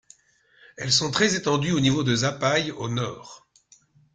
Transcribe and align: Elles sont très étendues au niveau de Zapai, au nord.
Elles 0.77 0.91
sont 0.91 1.11
très 1.11 1.35
étendues 1.35 1.73
au 1.73 1.79
niveau 1.79 2.01
de 2.03 2.15
Zapai, 2.15 2.71
au 2.71 2.89
nord. 2.89 3.47